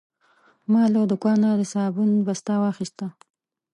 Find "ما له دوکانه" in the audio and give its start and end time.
0.71-1.49